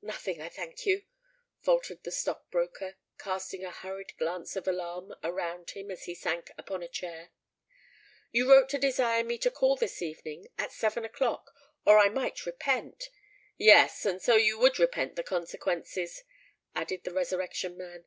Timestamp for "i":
0.40-0.48, 11.98-12.08